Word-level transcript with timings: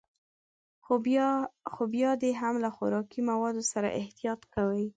خو 1.71 1.81
بيا 1.93 2.11
دې 2.21 2.31
هم 2.41 2.55
له 2.63 2.69
خوراکي 2.75 3.21
موادو 3.31 3.63
سره 3.71 3.95
احتياط 4.01 4.41
کوي. 4.53 4.85